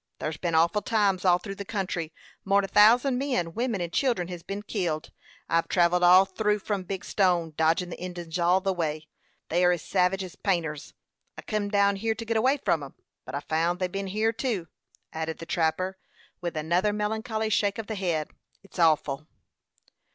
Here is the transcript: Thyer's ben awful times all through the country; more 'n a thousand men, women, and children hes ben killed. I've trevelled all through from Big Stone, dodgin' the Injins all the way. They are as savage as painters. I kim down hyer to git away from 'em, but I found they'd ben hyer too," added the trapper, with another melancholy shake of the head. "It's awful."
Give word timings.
Thyer's 0.17 0.37
ben 0.37 0.55
awful 0.55 0.81
times 0.81 1.25
all 1.25 1.37
through 1.37 1.53
the 1.53 1.63
country; 1.63 2.11
more 2.43 2.57
'n 2.57 2.63
a 2.65 2.67
thousand 2.67 3.19
men, 3.19 3.53
women, 3.53 3.81
and 3.81 3.93
children 3.93 4.29
hes 4.29 4.41
ben 4.41 4.63
killed. 4.63 5.11
I've 5.47 5.67
trevelled 5.67 6.03
all 6.03 6.25
through 6.25 6.57
from 6.57 6.85
Big 6.85 7.05
Stone, 7.05 7.53
dodgin' 7.55 7.91
the 7.91 8.01
Injins 8.03 8.39
all 8.39 8.61
the 8.61 8.73
way. 8.73 9.07
They 9.49 9.63
are 9.63 9.71
as 9.73 9.83
savage 9.83 10.23
as 10.23 10.35
painters. 10.35 10.95
I 11.37 11.43
kim 11.43 11.69
down 11.69 11.97
hyer 11.97 12.15
to 12.15 12.25
git 12.25 12.35
away 12.35 12.57
from 12.57 12.81
'em, 12.81 12.95
but 13.25 13.35
I 13.35 13.41
found 13.41 13.77
they'd 13.77 13.91
ben 13.91 14.07
hyer 14.07 14.31
too," 14.31 14.69
added 15.13 15.37
the 15.37 15.45
trapper, 15.45 15.99
with 16.41 16.57
another 16.57 16.93
melancholy 16.93 17.51
shake 17.51 17.77
of 17.77 17.85
the 17.85 17.93
head. 17.93 18.31
"It's 18.63 18.79
awful." 18.79 19.27